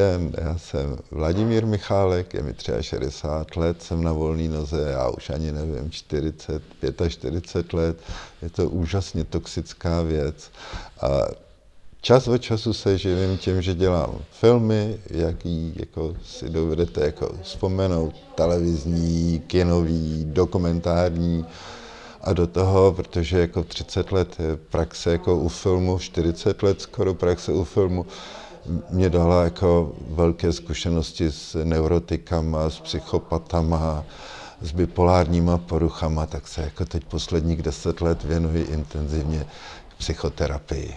[0.00, 5.30] den, já jsem Vladimír Michálek, je mi 63 let, jsem na volné noze, já už
[5.30, 6.62] ani nevím, 40,
[7.08, 7.96] 45 let,
[8.42, 10.50] je to úžasně toxická věc.
[11.00, 11.08] A
[12.00, 18.14] čas od času se živím tím, že dělám filmy, jaký jako si dovedete jako vzpomenout,
[18.34, 21.46] televizní, kinový, dokumentární,
[22.22, 24.36] a do toho, protože jako 30 let
[24.70, 28.06] praxe jako u filmu, 40 let skoro praxe u filmu,
[28.90, 34.04] mě dala jako velké zkušenosti s neurotikama, s psychopatama,
[34.60, 39.46] s bipolárníma poruchama, tak se jako teď posledních deset let věnuji intenzivně
[39.98, 40.94] psychoterapii.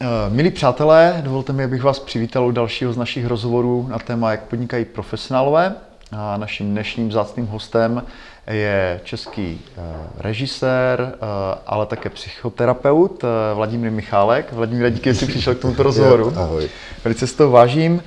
[0.00, 4.30] Eh, milí přátelé, dovolte mi, abych vás přivítal u dalšího z našich rozhovorů na téma,
[4.30, 5.74] jak podnikají profesionálové.
[6.12, 8.02] A naším dnešním zácným hostem
[8.46, 9.82] je český eh,
[10.18, 11.26] režisér, eh,
[11.66, 14.52] ale také psychoterapeut eh, Vladimír Michálek.
[14.52, 16.32] Vladimír, díky, že jsi přišel k tomuto rozhovoru.
[16.36, 16.68] Ahoj.
[17.04, 18.02] Velice si to vážím.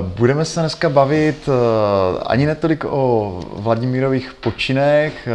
[0.00, 1.48] Budeme se dneska bavit
[2.26, 5.28] ani netolik o Vladimírových počinech,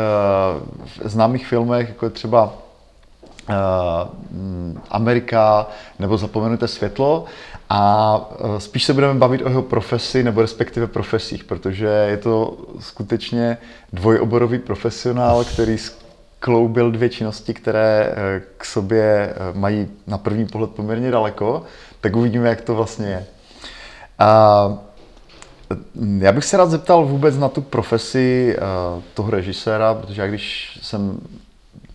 [1.04, 2.54] známých filmech, jako je třeba
[4.90, 5.68] Amerika
[6.00, 7.26] nebo Zapomenuté světlo,
[7.70, 8.22] a
[8.58, 13.58] e, spíš se budeme bavit o jeho profesi, nebo respektive profesích, protože je to skutečně
[13.94, 20.72] dvojoborový profesionál, který skloubil dvě činnosti, které e, k sobě e, mají na první pohled
[20.72, 21.64] poměrně daleko,
[22.02, 23.26] tak uvidíme, jak to vlastně je.
[24.20, 24.74] A
[26.20, 28.58] já bych se rád zeptal vůbec na tu profesi
[29.14, 31.20] toho režiséra, protože já když jsem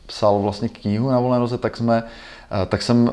[0.06, 2.02] psal vlastně knihu na volné noze, tak jsme
[2.66, 3.10] tak jsem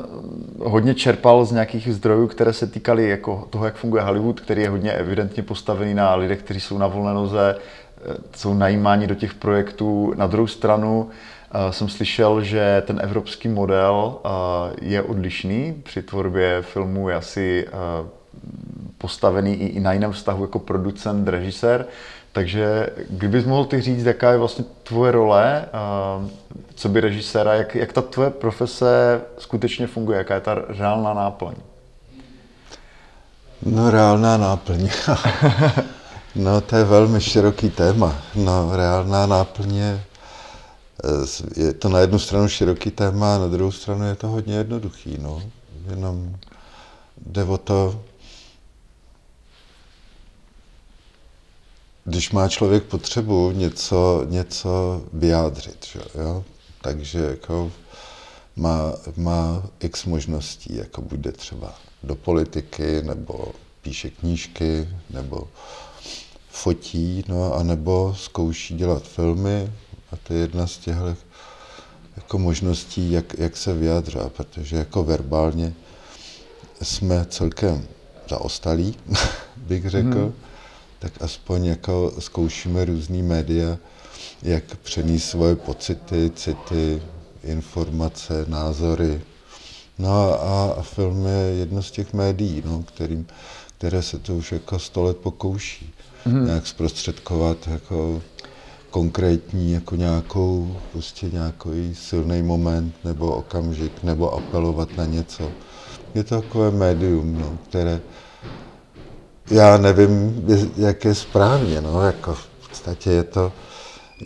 [0.64, 4.68] hodně čerpal z nějakých zdrojů, které se týkaly jako toho, jak funguje Hollywood, který je
[4.68, 9.34] hodně evidentně postavený na lidech, kteří jsou na volné noze, e, jsou najímáni do těch
[9.34, 10.14] projektů.
[10.16, 11.08] Na druhou stranu
[11.52, 14.28] e, jsem slyšel, že ten evropský model e,
[14.82, 15.80] je odlišný.
[15.82, 17.66] Při tvorbě filmu je asi
[18.98, 21.86] postavený i na jiném vztahu jako producent, režisér.
[22.38, 25.64] Takže kdybys mohl ty říct, jaká je vlastně tvoje role,
[26.74, 31.54] co by režiséra, jak, jak ta tvoje profese skutečně funguje, jaká je ta reálná náplň?
[33.62, 34.88] No reálná náplň.
[36.34, 38.14] no to je velmi široký téma.
[38.34, 40.00] No reálná náplň je,
[41.56, 45.18] je to na jednu stranu široký téma, a na druhou stranu je to hodně jednoduchý.
[45.20, 45.42] No.
[45.90, 46.36] Jenom
[47.26, 48.00] jde o to,
[52.08, 56.44] když má člověk potřebu něco, něco vyjádřit, že, jo?
[56.80, 57.72] takže jako
[58.56, 63.52] má, má x možností, jako bude třeba do politiky, nebo
[63.82, 65.48] píše knížky, nebo
[66.50, 69.72] fotí, no a nebo zkouší dělat filmy
[70.12, 71.16] a to je jedna z těchto
[72.16, 75.74] jako možností, jak, jak se vyjádřá, protože jako verbálně
[76.82, 77.86] jsme celkem
[78.28, 78.96] zaostalí,
[79.56, 80.18] bych řekl.
[80.18, 80.47] Hmm
[80.98, 83.78] tak aspoň jako zkoušíme různý média,
[84.42, 87.02] jak přenést svoje pocity, city,
[87.44, 89.20] informace, názory.
[89.98, 93.26] No a, a film je jedno z těch médií, no, kterým,
[93.78, 95.94] které se to už jako sto let pokouší.
[96.26, 96.46] Mm-hmm.
[96.46, 98.22] Nějak zprostředkovat jako
[98.90, 105.50] konkrétní, jako nějakou, prostě nějaký silný moment nebo okamžik, nebo apelovat na něco.
[106.14, 108.00] Je to takové médium, no, které,
[109.50, 110.44] já nevím,
[110.76, 113.52] jak je správně, no, jako v podstatě je to,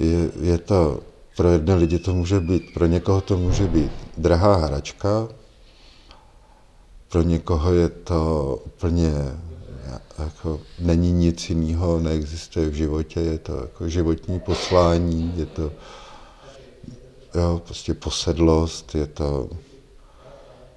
[0.01, 1.01] je, je to,
[1.37, 5.29] pro jedné lidi to může být, pro někoho to může být drahá hračka,
[7.09, 9.13] pro někoho je to úplně,
[10.19, 15.73] jako, není nic jiného, neexistuje v životě, je to jako životní poslání, je to,
[17.35, 19.49] jo, prostě posedlost, je to,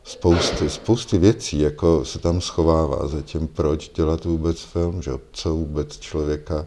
[0.05, 5.49] spousty, spousty věcí jako se tam schovává za tím, proč dělat vůbec film, že co
[5.49, 6.65] vůbec člověka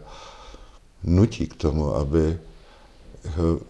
[1.03, 2.39] nutí k tomu, aby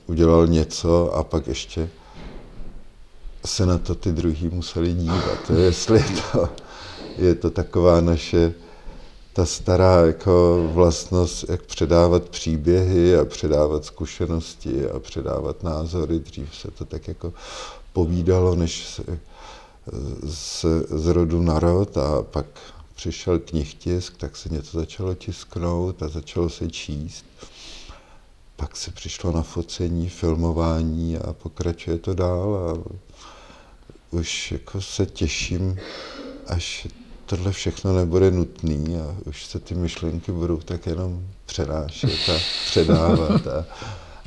[0.07, 1.89] udělal něco a pak ještě
[3.45, 5.51] se na to ty druhý museli dívat.
[5.57, 6.49] Jestli to,
[7.17, 8.53] je to taková naše
[9.33, 16.19] ta stará jako vlastnost, jak předávat příběhy a předávat zkušenosti a předávat názory.
[16.19, 17.33] Dřív se to tak jako
[17.93, 19.03] povídalo, než se
[20.23, 22.45] z, z rodu na rod a pak
[22.95, 27.25] přišel knihtisk, tak se něco začalo tisknout a začalo se číst.
[28.55, 32.91] Pak se přišlo na focení, filmování a pokračuje to dál a
[34.11, 35.77] už jako se těším,
[36.47, 36.87] až
[37.25, 43.47] tohle všechno nebude nutný a už se ty myšlenky budou tak jenom přenášet a předávat
[43.47, 43.65] a,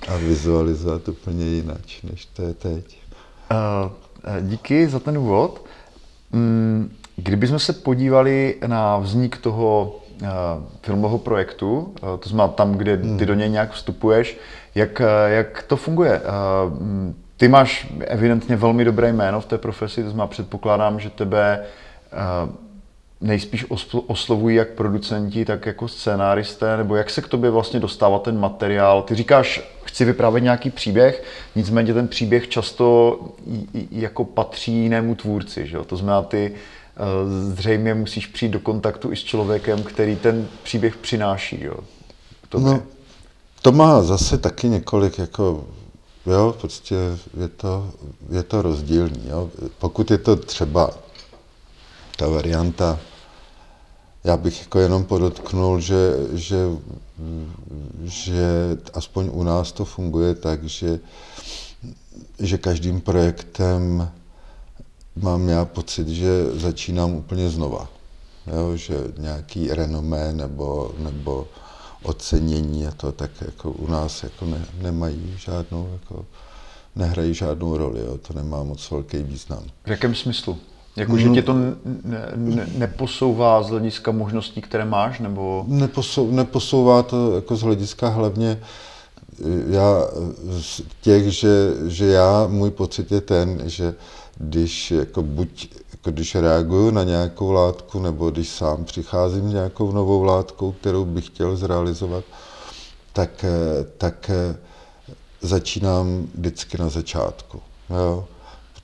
[0.08, 2.96] a vizualizovat úplně jinak, než to je teď.
[3.52, 3.90] Uh,
[4.40, 5.64] díky za ten úvod.
[6.32, 10.28] Mm, kdybychom se podívali na vznik toho uh,
[10.82, 13.18] filmového projektu, to znamená tam, kde ty hmm.
[13.18, 14.38] do něj nějak vstupuješ,
[14.74, 16.20] jak, jak to funguje?
[16.20, 16.78] Uh,
[17.36, 21.64] ty máš evidentně velmi dobré jméno v té profesi, to znamená předpokládám, že tebe
[23.22, 23.66] nejspíš
[24.06, 29.02] oslovují jak producenti, tak jako scénáristé, nebo jak se k tobě vlastně dostává ten materiál?
[29.02, 31.24] Ty říkáš, chci vyprávět nějaký příběh,
[31.56, 33.18] nicméně ten příběh často
[33.90, 35.84] jako patří jinému tvůrci, že jo?
[35.84, 37.00] To znamená, ty eh,
[37.54, 41.76] zřejmě musíš přijít do kontaktu i s člověkem, který ten příběh přináší, jo?
[42.58, 42.82] No,
[43.62, 45.64] to má zase taky několik jako
[46.26, 46.94] Jo, prostě
[47.40, 47.90] je to,
[48.30, 49.22] je to rozdílný.
[49.28, 49.50] Jo.
[49.78, 50.90] Pokud je to třeba
[52.16, 52.98] ta varianta
[54.24, 56.56] já bych jako jenom podotknul, že, že,
[58.02, 61.00] že aspoň u nás to funguje tak, že,
[62.38, 64.10] že každým projektem
[65.16, 67.88] mám já pocit, že začínám úplně znova.
[68.46, 71.48] Jo, že nějaký renomé nebo, nebo
[72.02, 76.26] ocenění a to tak jako u nás jako ne, nemají žádnou, jako,
[76.96, 79.62] nehrají žádnou roli, jo, to nemá moc velký význam.
[79.84, 80.58] V jakém smyslu?
[80.96, 81.74] Jako, že tě to ne,
[82.36, 85.64] ne, neposouvá z hlediska možností, které máš, nebo?
[85.68, 88.60] Neposou, neposouvá to jako z hlediska hlavně
[89.68, 90.08] já
[90.60, 93.94] z těch, že, že já, můj pocit je ten, že
[94.38, 99.92] když jako buď jako když reaguju na nějakou látku, nebo když sám přicházím s nějakou
[99.92, 102.24] novou látkou, kterou bych chtěl zrealizovat,
[103.12, 103.44] tak,
[103.98, 104.30] tak
[105.40, 107.60] začínám vždycky na začátku.
[107.90, 108.24] Jo?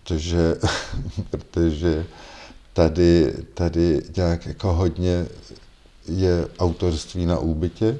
[0.08, 0.54] Protože,
[1.30, 2.06] protože
[2.72, 5.26] tady, tady nějak jako hodně
[6.08, 7.98] je autorství na úbytě.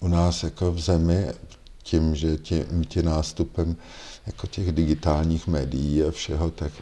[0.00, 1.26] U nás jako v zemi,
[1.82, 3.76] tím, že tím, tím nástupem
[4.26, 6.72] jako těch digitálních médií a všeho, tak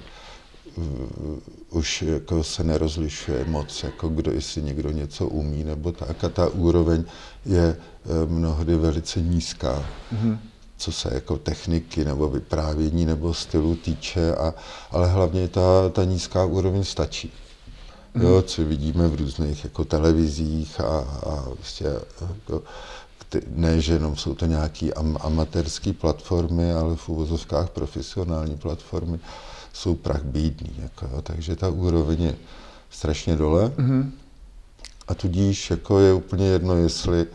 [1.70, 6.24] už jako se nerozlišuje moc, jako kdo, jestli někdo něco umí nebo tak.
[6.24, 7.04] A ta úroveň
[7.46, 9.88] je uh, mnohdy velice nízká.
[10.14, 10.38] Mm-hmm
[10.82, 14.54] co se jako techniky nebo vyprávění nebo stylu týče, a,
[14.90, 17.32] ale hlavně ta, ta nízká úroveň stačí.
[18.14, 18.22] Mm.
[18.22, 20.98] Jo, co vidíme v různých jako televizích a,
[21.30, 21.86] a vlastně
[22.20, 22.62] jako,
[23.54, 29.18] ne, že jenom jsou to nějaké am, amatérské platformy, ale v uvozovkách profesionální platformy
[29.72, 30.74] jsou prach bídný.
[30.78, 32.34] Jako, jo, takže ta úroveň je
[32.90, 33.72] strašně dole.
[33.76, 34.12] Mm.
[35.08, 37.26] A tudíž jako je úplně jedno, jestli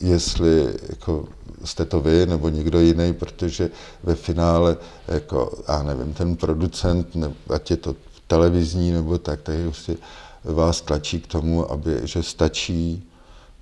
[0.00, 1.28] jestli jako
[1.64, 3.70] jste to vy nebo někdo jiný, protože
[4.02, 4.76] ve finále,
[5.08, 9.96] jako, já nevím, ten producent, ne, ať je to televizní nebo tak, tak prostě
[10.44, 13.08] vás tlačí k tomu, aby, že stačí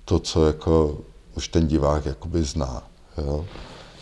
[0.04, 0.98] to, co jako
[1.36, 2.82] už ten divák jakoby zná.
[3.18, 3.46] Jo?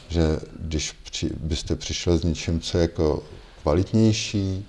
[0.08, 3.22] Že když při, byste přišel s něčím, co je jako
[3.62, 4.66] kvalitnější,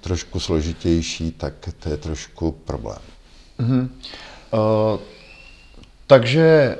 [0.00, 2.98] trošku složitější, tak to je trošku problém.
[3.58, 3.88] Mm-hmm.
[4.52, 5.00] Uh...
[6.08, 6.78] Takže,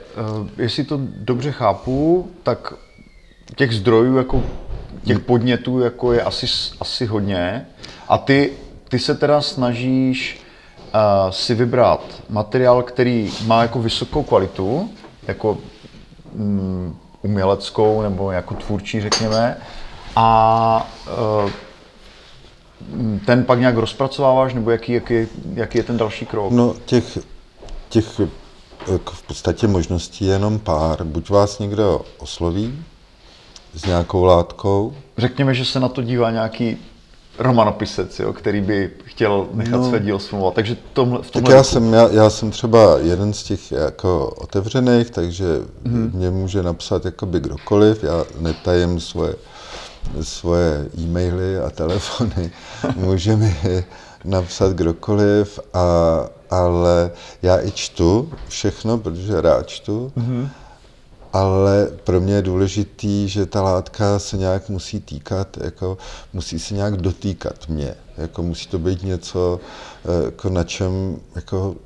[0.57, 2.75] eh, jestli to dobře chápu, tak
[3.57, 4.43] těch zdrojů, jako
[5.05, 6.47] těch podnětů jako je asi,
[6.81, 7.67] asi hodně.
[8.09, 8.53] A ty,
[8.89, 10.41] ty se teda snažíš
[10.95, 14.91] uh, si vybrat materiál, který má jako vysokou kvalitu,
[15.27, 15.59] jako
[16.33, 19.57] um, uměleckou nebo jako tvůrčí, řekněme,
[20.17, 20.91] a
[21.45, 21.51] uh,
[23.27, 25.15] ten pak nějak rozpracováváš, nebo jaký, jaký,
[25.55, 26.53] jaký je ten další krok?
[26.53, 27.19] No, těch,
[27.89, 28.21] těch
[29.13, 31.05] v podstatě možností je jenom pár.
[31.05, 32.85] Buď vás někdo osloví
[33.75, 34.95] s nějakou látkou.
[35.19, 36.77] Řekněme, že se na to dívá nějaký
[37.39, 40.55] romanopisec, jo, který by chtěl nechat no, své dílo sfilmovat.
[40.55, 41.51] Takže tomhle, v tomhle...
[41.51, 45.47] Tak já jsem, já, já jsem třeba jeden z těch jako otevřených, takže
[45.87, 46.11] hmm.
[46.15, 49.35] mě může napsat jakoby kdokoliv, já netajím svoje,
[50.23, 52.51] svoje e-maily a telefony,
[52.97, 53.85] může mi
[54.25, 55.81] napsat kdokoliv, a,
[56.51, 57.11] ale
[57.43, 60.49] já i čtu všechno, protože rád čtu, mm-hmm.
[61.33, 65.99] ale pro mě je důležitý, že ta látka se nějak musí týkat, jako
[66.33, 69.61] musí se nějak dotýkat mě, jako musí to být něco,
[70.05, 71.77] eh, jako na čem jako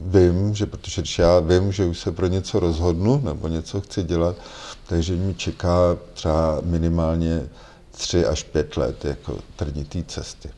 [0.00, 4.02] vím, že protože když já vím, že už se pro něco rozhodnu nebo něco chci
[4.02, 4.36] dělat,
[4.86, 7.48] takže mi čeká třeba minimálně
[7.90, 10.50] tři až pět let jako trnitý cesty.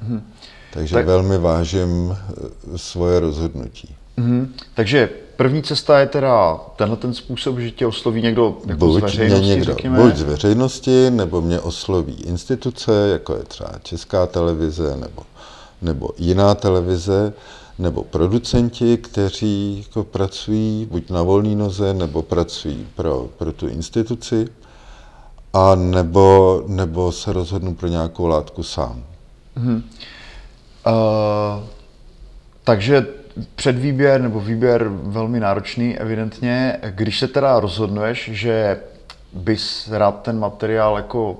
[0.00, 0.32] Hmm.
[0.72, 1.06] Takže tak...
[1.06, 3.94] velmi vážím eh, svoje rozhodnutí.
[4.18, 4.54] Hmm.
[4.74, 9.02] Takže první cesta je teda tenhle ten způsob, že tě osloví někdo jako buď z
[9.02, 10.02] veřejnosti, někdo, řekněme.
[10.02, 15.22] Buď z veřejnosti, nebo mě osloví instituce, jako je třeba Česká televize, nebo,
[15.82, 17.32] nebo jiná televize,
[17.78, 24.48] nebo producenti, kteří jako pracují buď na volné noze, nebo pracují pro, pro tu instituci.
[25.52, 29.04] a nebo, nebo se rozhodnu pro nějakou látku sám.
[30.86, 31.62] Uh,
[32.64, 33.06] takže
[33.54, 36.80] předvýběr nebo výběr velmi náročný, evidentně.
[36.90, 38.80] Když se teda rozhodneš, že
[39.32, 41.36] bys rád ten materiál jako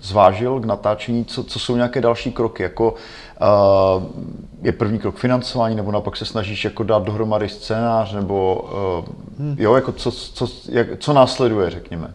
[0.00, 4.04] zvážil k natáčení, co, co jsou nějaké další kroky, jako uh,
[4.62, 9.04] je první krok financování, nebo naopak se snažíš jako dát dohromady scénář, nebo uh,
[9.38, 9.56] hmm.
[9.58, 12.14] jo, jako co, co, jak, co následuje, řekněme.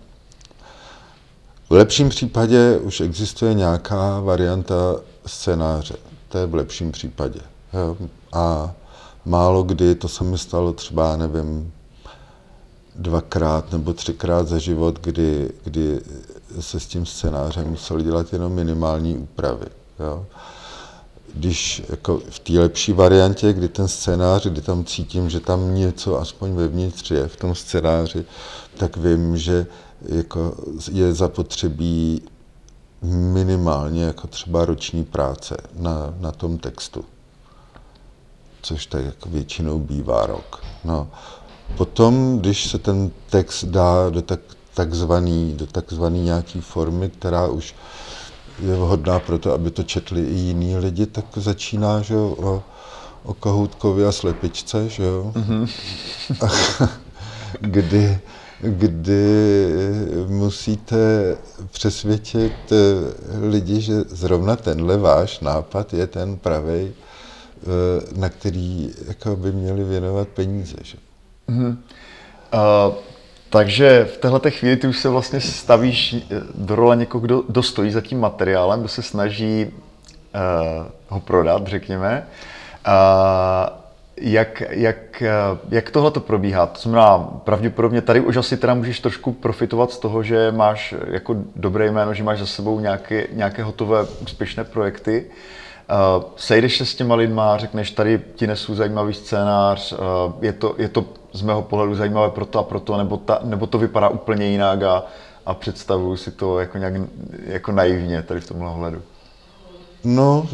[1.70, 4.76] V lepším případě už existuje nějaká varianta
[5.26, 6.11] scénáře.
[6.32, 7.40] To je v lepším případě.
[8.34, 8.72] A
[9.26, 11.74] málo kdy, to se mi stalo třeba, nevím,
[12.96, 16.02] dvakrát nebo třikrát za život, kdy, kdy
[16.60, 19.66] se s tím scénářem museli dělat jenom minimální úpravy.
[20.00, 20.26] Jo?
[21.36, 26.20] Když jako v té lepší variantě, kdy ten scénář, kdy tam cítím, že tam něco
[26.20, 28.26] aspoň vevnitř je v tom scénáři,
[28.78, 29.68] tak vím, že
[30.02, 30.56] jako
[30.92, 32.22] je zapotřebí
[33.02, 37.06] minimálně jako třeba roční práce na, na tom textu.
[38.62, 40.64] Což tak jako většinou bývá rok.
[40.84, 41.08] No.
[41.78, 44.40] Potom, když se ten text dá do tak,
[44.74, 47.76] takzvaný, do takzvaný nějaký formy, která už
[48.60, 52.64] je vhodná pro to, aby to četli i jiní lidi, tak začíná že jo, o,
[53.24, 55.32] o Kahoutkovi a slepičce, že jo?
[55.36, 55.70] Mm-hmm.
[57.60, 58.20] kdy,
[58.62, 59.66] kdy
[60.28, 60.98] musíte
[61.72, 62.78] přesvědčit eh,
[63.48, 69.84] lidi, že zrovna tenhle váš nápad je ten pravý, eh, na který jako by měli
[69.84, 70.76] věnovat peníze.
[70.82, 70.98] Že?
[71.50, 71.78] Mm-hmm.
[72.54, 72.96] Uh,
[73.50, 77.64] takže v této chvíli ty už se vlastně stavíš eh, do role někoho, kdo, kdo
[77.64, 82.28] stojí za tím materiálem, kdo se snaží uh, ho prodat, řekněme.
[82.88, 83.81] Uh,
[84.22, 85.24] jak, jak,
[85.70, 86.66] jak tohle to probíhá?
[86.66, 91.36] To znamená, pravděpodobně tady už asi teda můžeš trošku profitovat z toho, že máš jako
[91.56, 95.26] dobré jméno, že máš za sebou nějaké, nějaké hotové úspěšné projekty.
[95.26, 100.00] Uh, sejdeš se s těma lidma, řekneš, tady ti nesu zajímavý scénář, uh,
[100.42, 103.78] je, to, je to z mého pohledu zajímavé proto a proto, nebo, ta, nebo to
[103.78, 105.04] vypadá úplně jinak a,
[105.46, 106.94] a představuju si to jako nějak
[107.46, 109.02] jako naivně tady v tomhle ohledu.
[110.04, 110.48] No,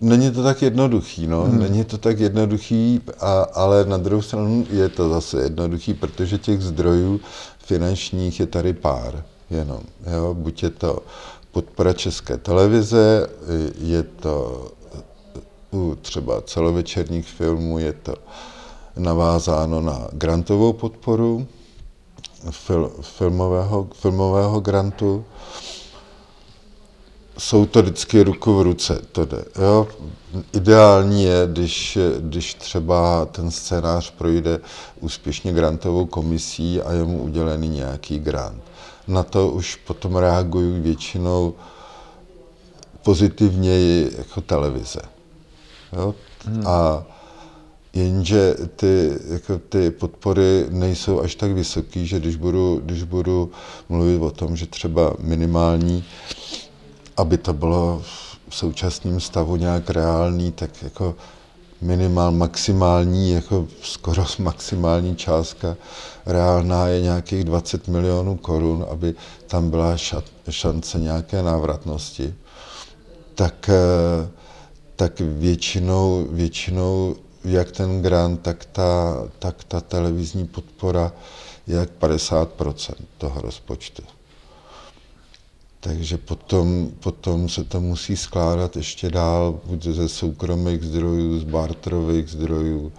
[0.00, 1.42] Není to tak jednoduchý, no.
[1.42, 1.58] Hmm.
[1.58, 6.62] Není to tak jednoduchý, a, ale na druhou stranu je to zase jednoduchý, protože těch
[6.62, 7.20] zdrojů
[7.58, 9.80] finančních je tady pár jenom.
[10.16, 10.34] Jo?
[10.34, 10.98] Buď je to
[11.52, 13.26] podpora České televize,
[13.78, 14.66] je to
[15.72, 18.14] u třeba celovečerních filmů, je to
[18.96, 21.46] navázáno na grantovou podporu
[22.50, 25.24] fil, filmového, filmového grantu
[27.40, 29.44] jsou to vždycky ruku v ruce, to jde.
[29.62, 29.88] Jo?
[30.52, 34.60] Ideální je, když, když třeba ten scénář projde
[35.00, 38.62] úspěšně grantovou komisí a je mu udělený nějaký grant.
[39.08, 41.54] Na to už potom reagují většinou
[43.02, 45.00] pozitivněji jako televize.
[45.92, 46.14] Jo?
[46.44, 46.66] Hmm.
[46.66, 47.04] A
[47.92, 53.50] jenže ty, jako ty podpory nejsou až tak vysoké, že když budu, když budu
[53.88, 56.04] mluvit o tom, že třeba minimální
[57.20, 58.02] aby to bylo
[58.48, 61.14] v současném stavu nějak reálný, tak jako
[61.80, 65.76] minimál, maximální, jako skoro maximální částka
[66.26, 69.14] reálná je nějakých 20 milionů korun, aby
[69.46, 69.96] tam byla
[70.50, 72.34] šance nějaké návratnosti,
[73.34, 74.28] tak, eh,
[74.96, 81.12] tak většinou, většinou jak ten grant, tak ta, tak ta televizní podpora
[81.66, 84.02] je jak 50% toho rozpočtu.
[85.80, 92.28] Takže potom, potom se to musí skládat ještě dál, buď ze soukromých zdrojů, z barterových
[92.28, 92.92] zdrojů,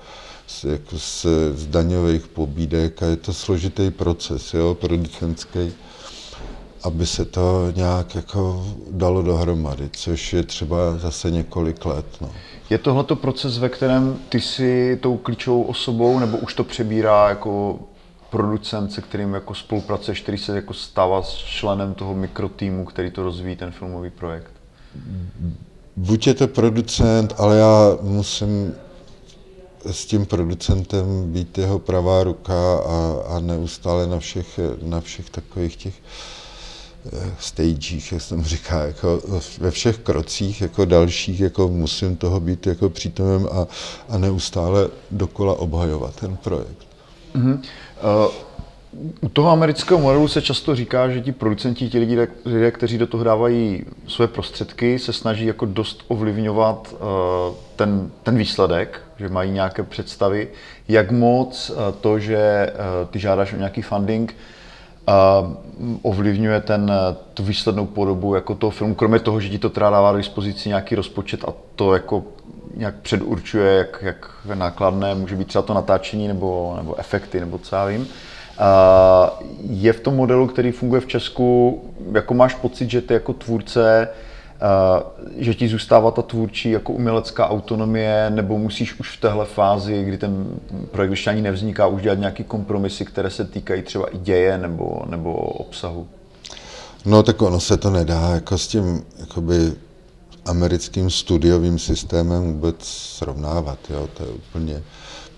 [0.48, 5.74] z, jako z, z daňových pobídek a je to složitý proces, jo, producentský,
[6.84, 12.06] aby se to nějak jako dalo dohromady, což je třeba zase několik let.
[12.22, 12.32] No.
[12.70, 17.80] Je tohleto proces, ve kterém ty jsi tou klíčovou osobou, nebo už to přebírá jako
[18.32, 23.56] producent, se kterým jako spolupracuješ, který se jako stává členem toho mikrotýmu, který to rozvíjí,
[23.56, 24.52] ten filmový projekt?
[25.96, 28.74] Buď je to producent, ale já musím
[29.86, 35.76] s tím producentem být jeho pravá ruka a, a neustále na všech, na všech takových
[35.76, 35.94] těch
[37.14, 39.22] eh, stagech, jak jsem říká, jako
[39.60, 43.68] ve všech krocích, jako dalších, jako musím toho být jako přítomem a,
[44.10, 46.92] a neustále dokola obhajovat ten projekt.
[47.36, 47.60] Mm-hmm.
[48.04, 48.32] Uh,
[49.22, 53.08] u toho amerického modelu se často říká, že ti producenti, ti lidi, lidé, kteří do
[53.08, 57.00] toho dávají své prostředky, se snaží jako dost ovlivňovat uh,
[57.76, 60.48] ten, ten výsledek, že mají nějaké představy,
[60.88, 62.74] jak moc uh, to, že
[63.10, 64.36] ty žádáš o nějaký funding,
[66.02, 66.92] ovlivňuje ten,
[67.34, 70.70] tu výslednou podobu jako toho filmu, kromě toho, že ti to teda dává do dispozici
[70.70, 72.24] nějaký rozpočet a to jako
[72.76, 77.76] nějak předurčuje, jak, jak nákladné může být třeba to natáčení nebo, nebo efekty, nebo co
[77.76, 78.08] já vím.
[78.60, 83.34] A je v tom modelu, který funguje v Česku, jako máš pocit, že ty jako
[83.34, 84.10] tvůrce
[85.38, 90.18] že ti zůstává ta tvůrčí jako umělecká autonomie, nebo musíš už v téhle fázi, kdy
[90.18, 90.46] ten
[90.92, 95.02] projekt ještě ani nevzniká, už dělat nějaké kompromisy, které se týkají třeba i děje nebo,
[95.10, 96.08] nebo obsahu?
[97.06, 99.74] No tak ono se to nedá jako s tím jakoby
[100.46, 103.80] americkým studiovým systémem vůbec srovnávat.
[103.90, 104.10] Jo?
[104.14, 104.84] To, je úplně,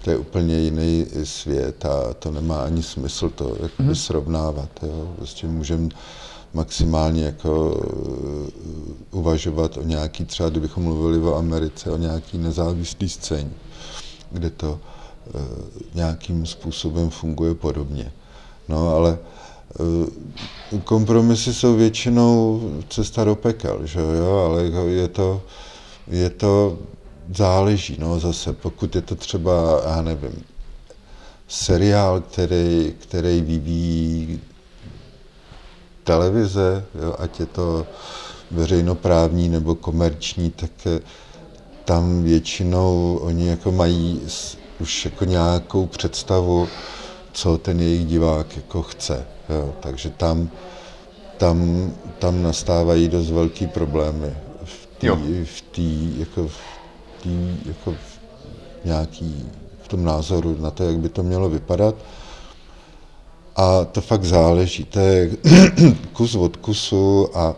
[0.03, 4.05] to je úplně jiný svět a to nemá ani smysl to jakoby mm-hmm.
[4.05, 4.69] srovnávat.
[4.83, 5.13] Jo?
[5.15, 5.89] Prostě můžeme
[6.53, 13.51] maximálně jako uh, uvažovat o nějaký, třeba kdybychom mluvili o Americe, o nějaký nezávislý scéně,
[14.31, 14.79] kde to
[15.33, 15.41] uh,
[15.93, 18.11] nějakým způsobem funguje podobně.
[18.69, 19.17] No ale
[20.83, 25.41] kompromisy jsou většinou cesta do pekel, že jo, ale je to,
[26.07, 26.77] je to
[27.35, 30.43] záleží, no zase, pokud je to třeba, já nevím,
[31.47, 34.41] seriál, který, který vyvíjí
[36.03, 37.87] televize, jo, ať je to
[38.51, 40.99] veřejnoprávní nebo komerční, tak eh,
[41.85, 44.21] tam většinou oni jako mají
[44.79, 46.67] už jako nějakou představu,
[47.33, 49.32] co ten jejich divák jako chce.
[49.49, 49.73] Jo.
[49.79, 50.49] Takže tam,
[51.37, 54.33] tam, tam nastávají dost velký problémy
[54.63, 55.09] v té
[55.45, 56.57] v tý, jako, v
[57.23, 58.19] tý, jako v
[58.85, 59.45] nějaký,
[59.83, 61.95] v tom názoru na to, jak by to mělo vypadat.
[63.55, 65.31] A to fakt záleží, to je
[66.13, 67.55] kus od kusu a,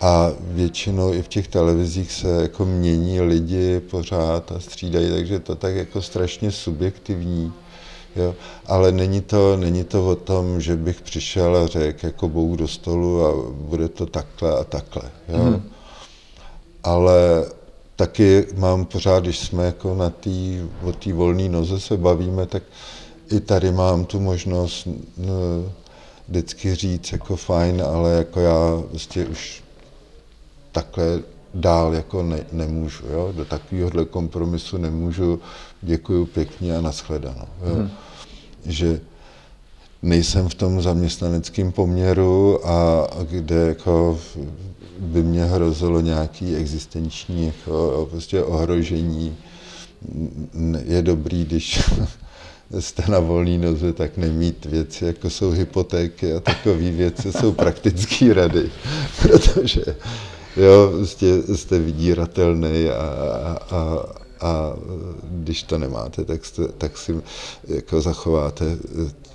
[0.00, 5.56] a většinou i v těch televizích se jako mění lidi pořád a střídají, takže to
[5.56, 7.52] tak jako strašně subjektivní.
[8.16, 8.34] Jo?
[8.66, 12.68] Ale není to, není to o tom, že bych přišel a řekl jako bohu do
[12.68, 15.02] stolu a bude to takhle a takhle.
[15.28, 15.38] Jo?
[15.38, 15.70] Hmm.
[16.84, 17.46] Ale
[17.96, 20.30] taky mám pořád, když jsme jako na té,
[20.82, 22.62] o té volné noze se bavíme, tak
[23.30, 25.34] i tady mám tu možnost no,
[26.28, 29.62] vždycky říct jako fajn, ale jako já vlastně už
[30.72, 31.04] takhle
[31.54, 33.32] dál jako ne, nemůžu, jo?
[33.36, 35.40] do takovéhohle kompromisu nemůžu,
[35.82, 37.46] děkuju pěkně a nashledanou.
[37.66, 37.74] Jo?
[37.74, 37.90] Hmm.
[38.66, 39.00] Že
[40.02, 44.18] nejsem v tom zaměstnaneckém poměru a kde jako
[44.98, 49.36] by mě hrozilo nějaký existenční jako prostě ohrožení.
[50.84, 51.80] Je dobrý, když
[52.80, 58.34] jste na volný noze, tak nemít věci, jako jsou hypotéky a takové věci, jsou praktické
[58.34, 58.70] rady,
[59.22, 59.82] protože
[60.56, 64.04] jo, jste, jste vydíratelný a, a, a,
[64.42, 64.72] a
[65.22, 67.22] když to nemáte, tak, jste, tak si
[67.68, 68.64] jako zachováte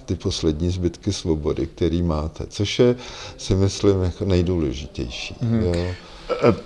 [0.05, 2.95] ty poslední zbytky svobody, který máte, což je,
[3.37, 5.35] si myslím, jako nejdůležitější.
[5.41, 5.63] Hmm.
[5.63, 5.73] Jo.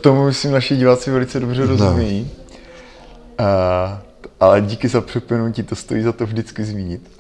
[0.01, 2.31] Tomu myslím naši diváci velice dobře rozumí.
[3.39, 3.45] No.
[3.45, 4.01] A
[4.39, 7.11] ale díky za připomenutí, to stojí za to vždycky zmínit.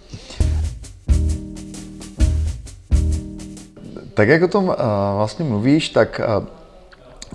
[4.13, 4.75] Tak jak o tom uh,
[5.15, 6.45] vlastně mluvíš, tak uh,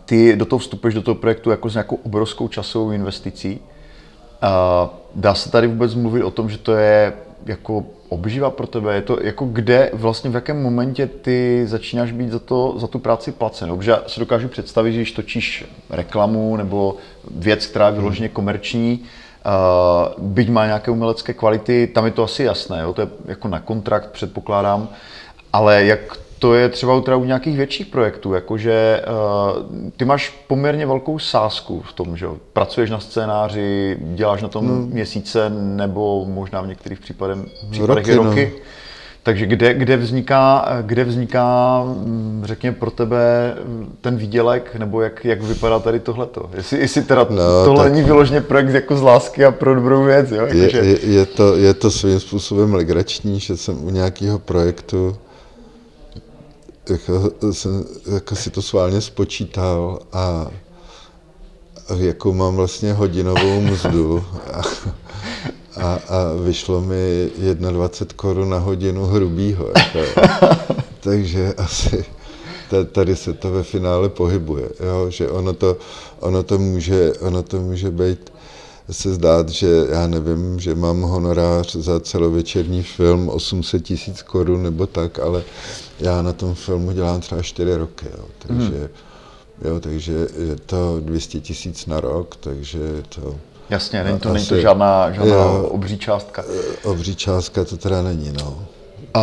[0.05, 3.61] ty do toho vstupuješ do toho projektu jako s nějakou obrovskou časovou investicí.
[5.15, 7.13] Dá se tady vůbec mluvit o tom, že to je
[7.47, 8.95] jako obživa pro tebe?
[8.95, 12.99] Je to jako kde, vlastně v jakém momentě ty začínáš být za, to, za tu
[12.99, 13.77] práci placen?
[13.77, 16.97] Protože já se dokážu představit, že když točíš reklamu nebo
[17.31, 19.05] věc, která je vyloženě komerční,
[19.47, 22.93] Uh, byť má nějaké umělecké kvality, tam je to asi jasné, jo?
[22.93, 24.89] to je jako na kontrakt, předpokládám,
[25.53, 30.45] ale jak to je třeba u, teda u nějakých větších projektů, jakože uh, ty máš
[30.47, 34.75] poměrně velkou sázku v tom, že pracuješ na scénáři, děláš na tom no.
[34.75, 37.39] měsíce nebo možná v některých případech,
[37.71, 38.53] případech roky, roky.
[38.55, 38.67] No.
[39.27, 45.25] Takže kde, kde, vzniká, kde vzniká, mm, řekněme, pro tebe mm, ten výdělek, nebo jak,
[45.25, 46.51] jak vypadá tady tohleto?
[46.55, 47.93] Jestli, jestli teda no, tohle tak...
[47.93, 50.47] není vyloženě projekt jako z lásky a pro dobrou věc, jo?
[50.47, 50.79] Jako, je, že...
[50.79, 55.17] je, je, to, je to svým způsobem legrační, že jsem u nějakého projektu
[56.91, 60.47] jako, jsem, jako si to sválně spočítal a
[61.97, 64.25] jako mám vlastně hodinovou mzdu.
[64.53, 64.63] A,
[65.77, 67.31] a, a vyšlo mi
[67.71, 69.71] 21 korun na hodinu hrubýho.
[69.77, 70.21] Jako.
[71.01, 72.05] Takže asi
[72.93, 75.11] tady se to ve finále pohybuje, jo?
[75.11, 75.77] že ono to,
[76.21, 78.33] ono, to může, ono to může být
[78.91, 84.87] se zdát, že já nevím, že mám honorář za celovečerní film 800 tisíc korun nebo
[84.87, 85.43] tak, ale
[86.01, 88.25] já na tom filmu dělám třeba 4 roky, jo?
[88.39, 88.89] takže, hmm.
[89.65, 90.13] jo, takže
[90.49, 93.35] je to 200 tisíc na rok, takže je to
[93.71, 96.45] Jasně, není to, není to žádná, žádná jo, obří částka.
[96.85, 98.67] Obří částka to teda není, no.
[99.17, 99.23] Uh,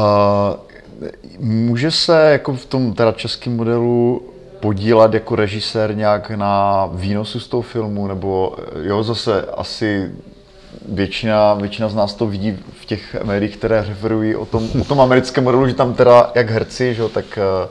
[1.40, 4.22] může se jako v tom teda českém modelu
[4.64, 10.12] podílet jako režisér nějak na výnosu z toho filmu, nebo jo, zase asi
[10.90, 15.02] většina, většina z nás to vidí v těch médiích, které referují o tom, o tom
[15.02, 17.68] americkém modelu, že tam teda jak herci, že, tak, eh,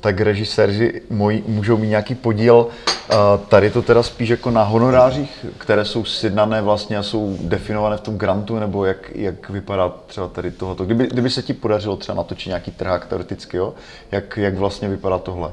[0.00, 2.66] tak režiséři moji, můžou mít nějaký podíl.
[3.10, 3.14] Eh,
[3.48, 8.00] tady to teda spíš jako na honorářích, které jsou sjednané vlastně a jsou definované v
[8.00, 10.84] tom grantu, nebo jak, jak vypadá třeba tady tohoto.
[10.84, 13.74] Kdyby, kdyby se ti podařilo třeba natočit nějaký trhák teoreticky, jo?
[14.12, 15.52] Jak, jak vlastně vypadá tohle?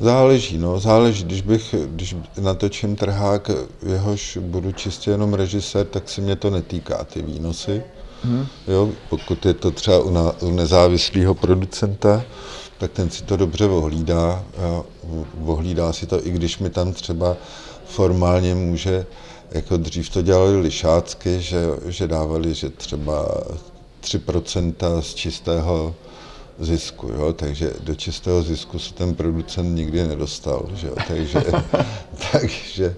[0.00, 1.24] Záleží, no, záleží.
[1.24, 3.50] Když bych, když natočím trhák,
[3.86, 7.82] jehož budu čistě jenom režisér, tak se mě to netýká, ty výnosy.
[8.22, 8.46] Hmm.
[8.68, 12.24] Jo, pokud je to třeba u, na, u nezávislého producenta,
[12.78, 14.44] tak ten si to dobře ohlídá.
[15.44, 17.36] Ohlídá si to, i když mi tam třeba
[17.86, 19.06] formálně může,
[19.50, 23.28] jako dřív to dělali lišácky, že, že dávali, že třeba
[24.02, 25.94] 3% z čistého
[26.58, 27.32] zisku, jo?
[27.32, 30.94] takže do čistého zisku se ten producent nikdy nedostal, že jo?
[31.08, 31.44] takže,
[32.32, 32.94] takže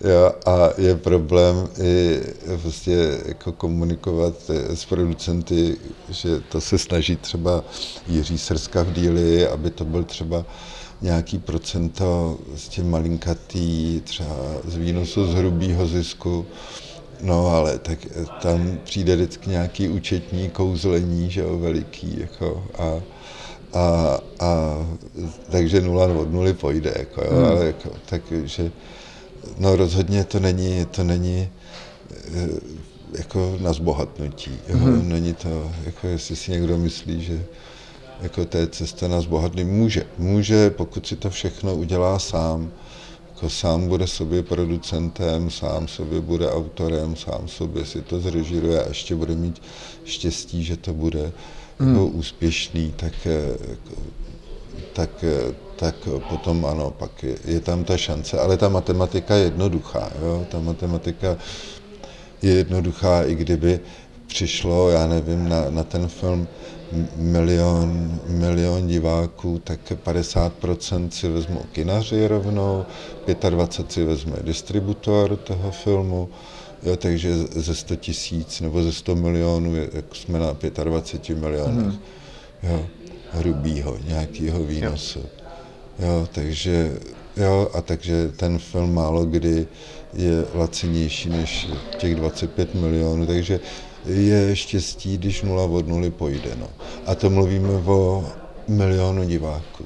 [0.00, 0.32] jo?
[0.46, 2.20] a je problém i
[2.62, 5.76] prostě jako komunikovat s producenty,
[6.08, 7.64] že to se snaží třeba
[8.06, 10.44] Jiří Srska v díli, aby to byl třeba
[11.02, 16.46] nějaký procento z tím malinkatý, třeba z výnosu z hrubého zisku,
[17.20, 17.98] No ale tak
[18.42, 23.02] tam přijde vždycky nějaký účetní kouzlení, že jo, veliký, jako a,
[23.78, 24.78] a, a
[25.50, 27.44] takže nula od nuly pojde, jako, jo, hmm.
[27.44, 28.70] ale jako, takže
[29.58, 31.48] no rozhodně to není, to není
[32.34, 32.48] eh,
[33.18, 35.08] jako na zbohatnutí, jo, hmm.
[35.08, 37.44] není to, jako jestli si někdo myslí, že
[38.20, 42.72] jako to je cesta na zbohatnutí, může, může, pokud si to všechno udělá sám,
[43.36, 48.88] jako sám bude sobě producentem, sám sobě bude autorem, sám sobě si to zrežiruje a
[48.88, 49.62] ještě bude mít
[50.04, 51.32] štěstí, že to bude
[51.78, 51.92] hmm.
[51.92, 53.76] jako úspěšný, tak, eh,
[54.92, 55.94] tak, eh, tak
[56.28, 58.38] potom ano, pak je, je tam ta šance.
[58.38, 60.46] Ale ta matematika je jednoduchá, jo?
[60.50, 61.36] ta matematika
[62.42, 63.80] je jednoduchá, i kdyby
[64.26, 66.48] přišlo, já nevím, na, na ten film
[67.16, 72.84] milion, milion diváků, tak 50% si vezmou kinaři rovnou,
[73.26, 76.28] 25% si vezme distributor toho filmu,
[76.82, 81.98] jo, takže ze 100 tisíc nebo ze 100 milionů, jak jsme na 25 milionech hmm.
[82.62, 82.86] jo,
[83.32, 85.18] hrubýho, nějakého výnosu.
[85.98, 86.08] Jo.
[86.08, 86.98] jo, takže,
[87.36, 89.66] jo, a takže ten film málo kdy
[90.14, 91.68] je lacinější než
[91.98, 93.60] těch 25 milionů, takže
[94.06, 96.50] je štěstí, když nula od nuly pojde.
[96.56, 96.66] No.
[97.06, 98.24] A to mluvíme o
[98.68, 99.84] milionu diváků.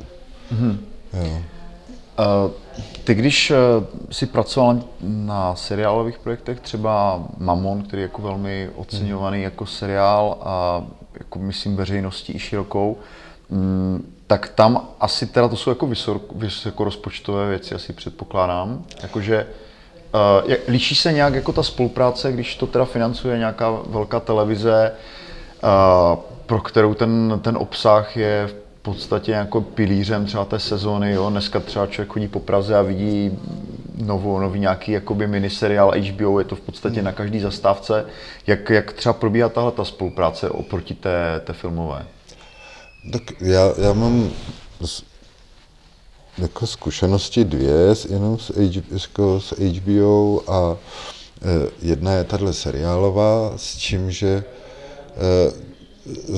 [0.52, 0.76] Mm-hmm.
[1.12, 1.42] Jo.
[2.18, 2.50] Uh,
[3.04, 3.56] ty, když uh,
[4.10, 9.44] si pracoval na seriálových projektech, třeba Mamon, který je jako velmi oceňovaný mm.
[9.44, 10.84] jako seriál a
[11.18, 12.96] jako myslím veřejností i širokou,
[13.48, 18.84] um, tak tam asi teda to jsou jako vysoko, vysokorozpočtové věci, asi předpokládám.
[19.02, 19.46] Jakože
[20.68, 24.92] liší se nějak jako ta spolupráce, když to teda financuje nějaká velká televize,
[25.62, 31.30] uh, pro kterou ten, ten obsah je v podstatě jako pilířem třeba té sezóny, jo?
[31.30, 33.38] Dneska třeba člověk chodí po Praze a vidí
[33.96, 37.04] novou, nový nějaký jakoby miniseriál HBO, je to v podstatě hmm.
[37.04, 38.06] na každý zastávce.
[38.46, 42.06] Jak, jak třeba probíhá tahle ta spolupráce oproti té, té filmové?
[43.12, 44.30] Tak já, já mám
[46.38, 50.76] jako zkušenosti dvě, jenom s, H, jako s HBO a
[51.42, 55.70] e, jedna je tahle seriálová, s čím, že e,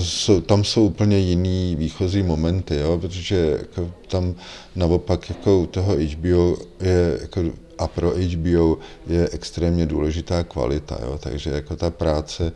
[0.03, 4.35] jsou, tam jsou úplně jiný výchozí momenty, jo, protože jako tam
[4.77, 7.41] naopak jako u toho HBO je jako
[7.79, 12.53] a pro HBO je extrémně důležitá kvalita, jo, takže jako ta práce,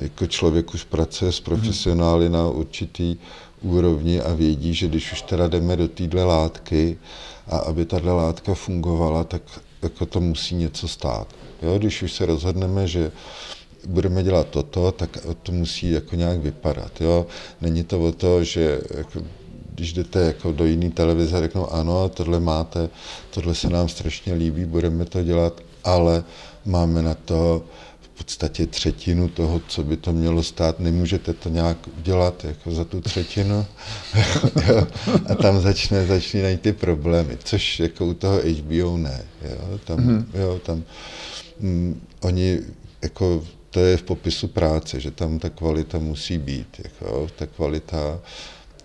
[0.00, 3.16] jako člověk už pracuje s profesionály na určitý
[3.66, 6.98] úrovni a vědí, že když už teda jdeme do téhle látky
[7.46, 9.42] a aby tahle látka fungovala, tak
[9.82, 11.28] jako to musí něco stát.
[11.62, 11.78] Jo?
[11.78, 13.12] Když už se rozhodneme, že
[13.86, 17.00] budeme dělat toto, tak to musí jako nějak vypadat.
[17.00, 17.26] Jo?
[17.60, 19.22] Není to o to, že jako,
[19.74, 22.88] když jdete jako do jiné televize, řeknou ano, tohle máte,
[23.30, 26.24] tohle se nám strašně líbí, budeme to dělat, ale
[26.64, 27.62] máme na to
[28.18, 33.00] podstatě třetinu toho, co by to mělo stát, nemůžete to nějak udělat jako za tu
[33.00, 33.66] třetinu
[35.30, 40.24] a tam začne, začínají ty problémy, což jako u toho HBO ne, jo, tam, mm-hmm.
[40.34, 40.82] jo, tam
[41.60, 42.60] mm, oni
[43.02, 48.20] jako to je v popisu práce, že tam ta kvalita musí být, jako, ta kvalita,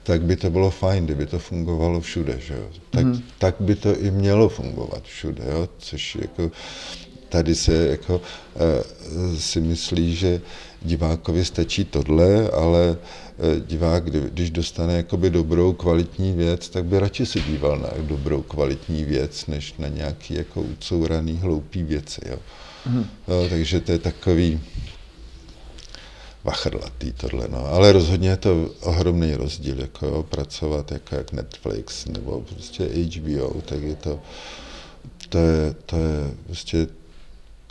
[0.03, 2.69] tak by to bylo fajn, kdyby to fungovalo všude, že jo?
[2.89, 3.21] Tak, mm.
[3.37, 5.69] tak by to i mělo fungovat všude, jo?
[5.77, 6.51] což jako
[7.31, 10.41] tady se jako uh, si myslí, že
[10.81, 17.25] divákovi stačí tohle, ale uh, divák, když dostane jakoby dobrou kvalitní věc, tak by radši
[17.25, 22.21] se díval na dobrou kvalitní věc, než na nějaký jako ucouraný hloupý věci.
[22.29, 22.37] Jo.
[22.85, 23.05] Mm.
[23.27, 24.59] Jo, takže to je takový
[26.43, 27.65] vachrlatý tohle, no.
[27.65, 33.61] Ale rozhodně je to ohromný rozdíl, jako jo, pracovat jako jak Netflix nebo prostě HBO,
[33.65, 34.19] tak je to,
[35.29, 36.87] to je, to je prostě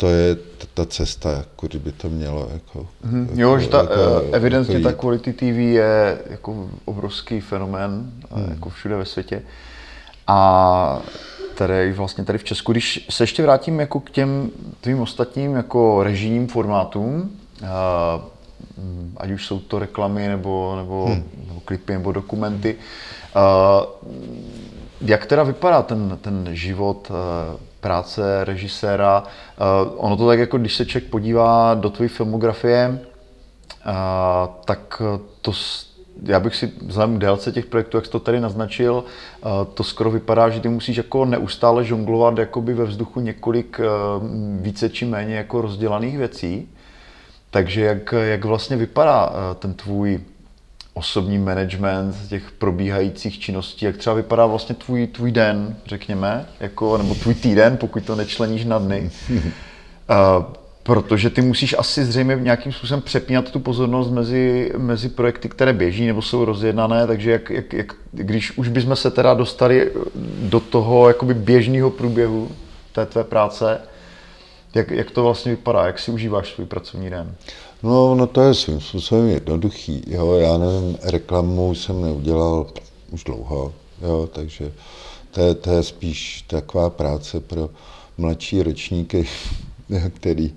[0.00, 0.36] to je
[0.74, 2.48] ta cesta, kudy by to mělo.
[2.52, 3.22] Jako, mm-hmm.
[3.22, 8.12] jako, jo, že ta, jako, eh, evidentně jako ta quality TV je jako obrovský fenomén
[8.36, 8.50] mm.
[8.50, 9.42] jako všude ve světě.
[10.26, 11.00] A
[11.54, 16.02] tady vlastně tady v Česku, když se ještě vrátím jako k těm tvým ostatním jako
[16.02, 17.30] režijním formátům,
[19.16, 21.24] ať už jsou to reklamy nebo, nebo, hmm.
[21.48, 22.76] nebo klipy nebo dokumenty,
[25.00, 27.12] jak teda vypadá ten, ten život
[27.80, 29.22] práce režiséra?
[29.96, 33.00] Ono to tak jako, když se člověk podívá do tvojí filmografie,
[34.64, 35.02] tak
[35.40, 35.52] to
[36.22, 39.84] já bych si vzhledem k délce těch projektů, jak jsi to tady naznačil, eh, to
[39.84, 43.84] skoro vypadá, že ty musíš jako neustále žonglovat jakoby ve vzduchu několik eh,
[44.60, 46.68] více či méně jako rozdělaných věcí.
[47.50, 50.20] Takže jak, jak vlastně vypadá eh, ten tvůj
[50.94, 57.14] osobní management těch probíhajících činností, jak třeba vypadá vlastně tvůj, tvůj den, řekněme, jako, nebo
[57.14, 59.10] tvůj týden, pokud to nečleníš na dny.
[60.82, 66.06] Protože ty musíš asi zřejmě nějakým způsobem přepínat tu pozornost mezi, mezi projekty, které běží
[66.06, 69.92] nebo jsou rozjednané, takže jak, jak, jak, když už bychom se teda dostali
[70.40, 72.50] do toho jakoby běžného průběhu
[72.92, 73.80] té tvé práce,
[74.74, 77.34] jak, jak to vlastně vypadá, jak si užíváš svůj pracovní den?
[77.82, 80.02] No, no to je svým způsobem jednoduchý.
[80.06, 82.66] Jo, já nevím, reklamu jsem neudělal
[83.10, 84.72] už dlouho, jo, takže
[85.30, 87.70] to je, to je spíš taková práce pro
[88.18, 89.28] mladší ročníky,
[90.14, 90.54] který,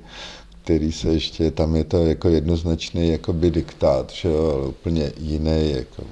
[0.64, 5.72] který se ještě, tam je to jako jednoznačný jakoby diktát, že jo, ale úplně jiný,
[5.72, 6.04] jako,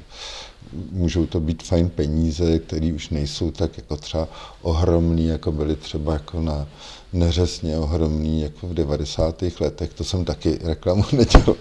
[0.91, 4.27] můžou to být fajn peníze, které už nejsou tak jako třeba
[4.61, 6.67] ohromný, jako byly třeba jako na
[7.13, 9.43] neřesně ohromný, jako v 90.
[9.59, 11.55] letech, to jsem taky reklamu nedělal,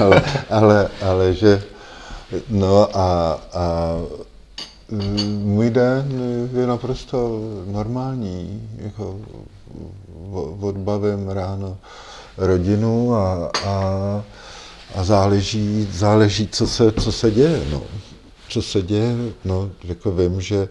[0.00, 1.62] ale, ale, ale že,
[2.48, 3.96] no a, a
[5.42, 6.04] můj den
[6.54, 9.20] je naprosto normální, jako
[10.60, 11.76] odbavím ráno
[12.36, 14.24] rodinu a, a,
[14.94, 17.62] a záleží, záleží co, se, co se děje.
[17.70, 17.82] No.
[18.52, 20.68] Co se děje, no, jako vím, že,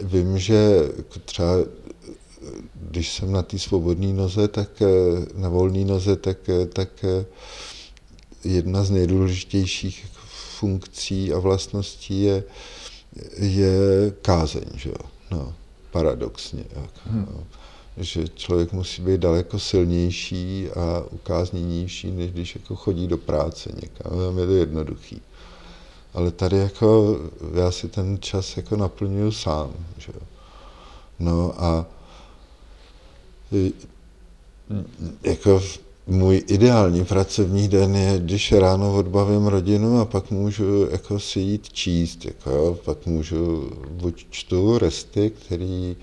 [0.00, 0.90] vím, že
[1.24, 1.56] třeba
[2.74, 4.82] když jsem na té svobodné noze, tak
[5.34, 6.38] na volné noze, tak,
[6.72, 7.04] tak
[8.44, 10.06] jedna z nejdůležitějších
[10.58, 12.44] funkcí a vlastností je,
[13.38, 15.10] je kázeň, že jo?
[15.30, 15.54] No,
[15.90, 16.64] paradoxně.
[16.74, 17.26] Jako, hmm.
[17.30, 17.44] no
[17.96, 24.18] že člověk musí být daleko silnější a ukázněnější, než když jako chodí do práce někam.
[24.18, 25.22] Tam je to jednoduchý.
[26.14, 27.18] Ale tady jako
[27.54, 29.72] já si ten čas jako naplňuju sám.
[29.98, 30.12] Že?
[31.18, 31.86] No a
[35.22, 35.62] jako
[36.06, 41.72] můj ideální pracovní den je, když ráno odbavím rodinu a pak můžu jako si jít
[41.72, 45.96] číst, jako jo, pak můžu, buď čtu resty, který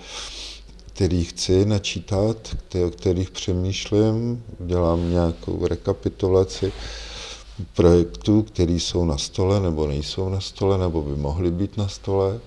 [0.93, 2.55] který chci načítat,
[2.87, 6.71] o kterých přemýšlím, dělám nějakou rekapitulaci
[7.75, 12.39] projektů, které jsou na stole nebo nejsou na stole, nebo by mohly být na stole.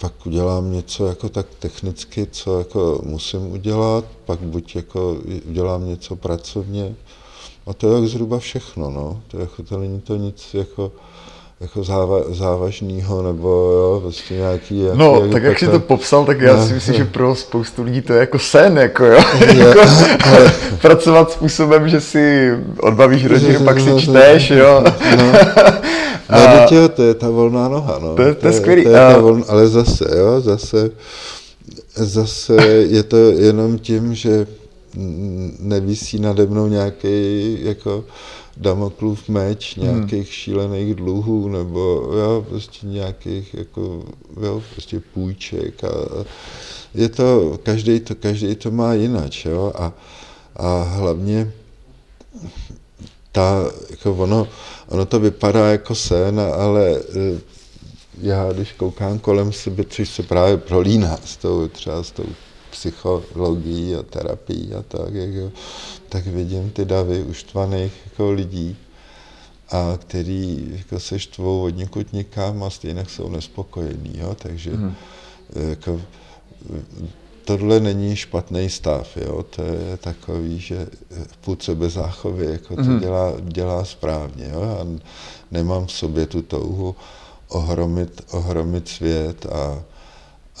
[0.00, 6.16] Pak udělám něco jako tak technicky, co jako musím udělat, pak buď jako udělám něco
[6.16, 6.94] pracovně.
[7.66, 9.22] A to je jak zhruba všechno, no.
[9.28, 10.92] To, jako, to není to nic jako
[11.60, 14.80] jako záva, závažného, nebo jo, prostě nějaký...
[14.80, 17.34] Jako, no, jak tak jak jsi to popsal, tak já no, si myslím, že pro
[17.34, 19.20] spoustu lidí to je jako sen, jako jo.
[19.56, 19.80] jako,
[20.24, 20.52] ale...
[20.80, 24.84] pracovat způsobem, že si odbavíš rodinu, pak si čteš, jo.
[25.16, 25.26] No,
[26.30, 26.66] no a...
[26.74, 28.14] jo, to je ta volná noha, no.
[28.14, 28.82] To, je, to je skvělý.
[28.82, 30.90] To je ta volná, ale zase, jo, zase,
[31.94, 32.54] zase
[32.88, 34.46] je to jenom tím, že
[35.58, 38.04] nevisí nade mnou nějaký jako
[38.56, 39.86] Damoklův meč hmm.
[39.86, 40.24] nějakých hmm.
[40.24, 41.80] šílených dluhů nebo
[42.18, 44.02] jo, prostě nějakých jako,
[44.42, 45.88] jo, prostě půjček a
[46.94, 49.92] je to, každý to, každý to má jinak, jo, a,
[50.56, 51.52] a hlavně
[53.32, 54.48] ta, jako ono,
[54.88, 57.40] ono to vypadá jako sen, ale e,
[58.20, 62.24] já, když koukám kolem sebe, což se právě prolíná s tou, třeba s tou
[62.74, 65.52] psychologií a terapií a tak, jako,
[66.08, 68.76] tak vidím ty davy uštvaných jako lidí,
[69.70, 74.34] a který jako se štvou od někud někam a stejně jsou nespokojení, jo?
[74.34, 74.94] takže mm.
[75.54, 76.00] jako,
[77.44, 79.42] tohle není špatný stav, jo?
[79.42, 80.86] to je takový, že
[81.40, 83.00] půdce bez záchovy jako to mm.
[83.00, 84.50] dělá, dělá správně.
[84.52, 84.62] Jo?
[84.62, 84.86] A
[85.50, 86.96] nemám v sobě tu touhu
[87.48, 89.82] ohromit, ohromit svět a,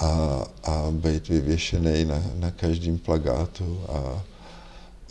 [0.00, 4.22] a, a být vyvěšený na, na každém plagátu a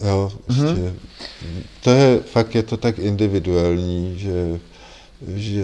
[0.08, 1.64] jo, prostě, mm.
[1.84, 4.60] to je, fakt je to tak individuální, že,
[5.28, 5.64] že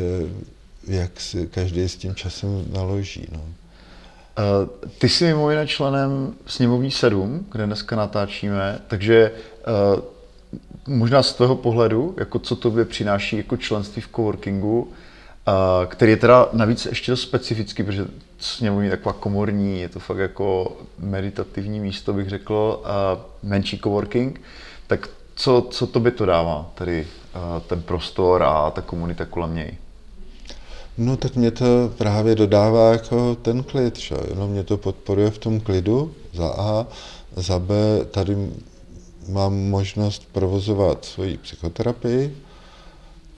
[0.88, 3.28] jak si každý s tím časem naloží.
[3.32, 3.42] No.
[4.98, 9.32] Ty jsi mimo jiné členem sněmovní 7, kde dneska natáčíme, takže
[9.96, 10.02] uh,
[10.88, 14.92] možná z tvého pohledu, jako co tobě přináší jako členství v coworkingu,
[15.86, 18.06] který je teda navíc ještě dost specifický, protože
[18.40, 22.84] sněmovní je taková komorní, je to fakt jako meditativní místo, bych řekl,
[23.44, 24.42] menší coworking,
[24.88, 27.08] tak co, co tobě to dává, tady
[27.68, 29.78] ten prostor a ta komunita kolem něj?
[30.98, 31.66] No tak mě to
[31.98, 34.16] právě dodává jako ten klid, že?
[34.36, 36.88] No, mě to podporuje v tom klidu, za A,
[37.36, 37.76] za B,
[38.12, 38.50] tady
[39.30, 42.38] mám možnost provozovat svoji psychoterapii,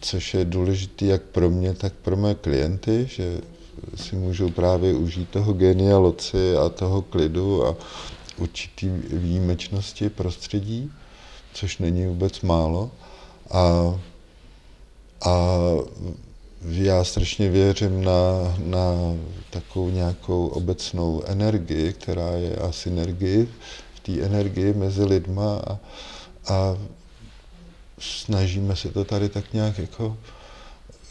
[0.01, 3.41] což je důležité jak pro mě, tak pro mé klienty, že
[3.95, 7.75] si můžou právě užít toho genia loci a toho klidu a
[8.37, 10.91] určitý výjimečnosti prostředí,
[11.53, 12.91] což není vůbec málo.
[13.51, 13.95] A,
[15.25, 15.57] a
[16.63, 18.83] já strašně věřím na, na
[19.49, 23.49] takovou nějakou obecnou energii, která je a synergii
[23.93, 25.79] v té energii mezi lidma a,
[26.47, 26.77] a
[28.01, 30.17] snažíme se to tady tak nějak jako,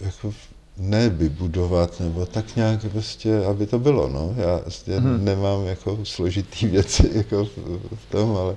[0.00, 0.34] jako
[0.76, 4.34] nevybudovat, nebo tak nějak prostě, aby to bylo, no.
[4.36, 5.24] Já vlastně hmm.
[5.24, 7.56] nemám jako složitý věci jako v,
[7.94, 8.56] v tom, ale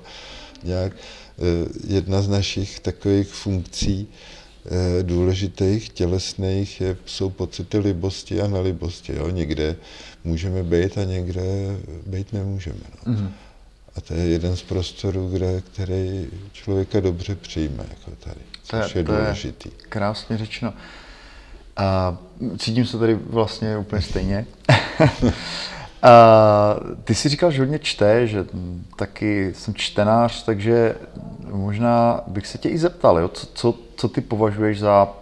[0.62, 4.08] nějak eh, jedna z našich takových funkcí
[4.66, 9.12] Eh, důležitých, tělesných je, jsou pocity libosti a nelibosti.
[9.16, 9.30] Jo?
[9.30, 9.76] Někde
[10.24, 11.42] můžeme být a někde
[12.06, 12.80] být nemůžeme.
[13.06, 13.12] No.
[13.12, 13.30] Mm-hmm.
[13.96, 18.82] A to je jeden z prostorů, kde, který člověka dobře přijme, jako tady, to je,
[18.82, 19.68] což je to důležitý.
[19.68, 20.72] Je krásně řečeno.
[21.76, 22.18] A
[22.58, 24.46] cítím se tady vlastně úplně stejně.
[26.04, 28.46] A ty jsi říkal, že hodně čte, že
[28.96, 30.96] taky jsem čtenář, takže
[31.50, 35.12] možná bych se tě i zeptal, jo, co, co, co ty považuješ za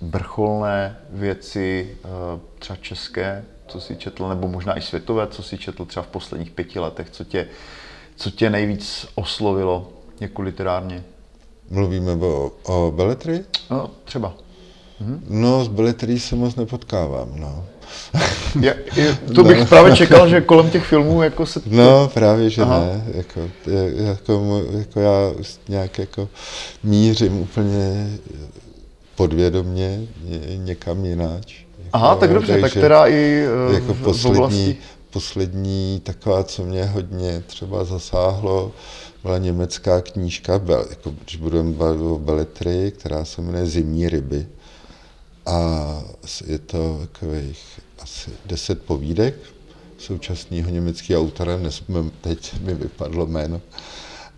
[0.00, 2.08] vrcholné věci, eh,
[2.58, 6.50] třeba české, co jsi četl, nebo možná i světové, co jsi četl třeba v posledních
[6.50, 7.48] pěti letech, co tě,
[8.18, 9.88] co tě nejvíc oslovilo
[10.20, 11.04] jako literárně?
[11.70, 13.44] Mluvíme o, o beletry?
[13.70, 14.34] No, třeba.
[15.00, 15.24] Mhm.
[15.28, 17.64] No, s beletry se moc nepotkávám, no.
[18.60, 19.66] Je, je, to bych no.
[19.66, 21.60] právě čekal, že kolem těch filmů jako se...
[21.60, 21.70] To...
[21.72, 22.80] No, právě, že Aha.
[22.80, 23.04] ne.
[23.14, 23.40] Jako,
[24.04, 25.32] jako, jako já
[25.68, 26.28] nějak jako
[26.82, 28.10] mířím úplně
[29.14, 30.00] podvědomně
[30.56, 31.66] někam jináč.
[31.78, 36.44] Jako, Aha, tak dobře, takže, tak teda i uh, jako v, poslední, v poslední taková,
[36.44, 38.72] co mě hodně třeba zasáhlo,
[39.22, 40.52] byla německá knížka,
[40.90, 44.46] jako, když budeme bavit o beletry, která se jmenuje Zimní ryby.
[45.46, 45.58] A
[46.46, 47.58] je to takových
[47.98, 49.34] asi deset povídek
[49.98, 51.82] současného německého autora, dnes
[52.20, 53.60] teď mi vypadlo jméno,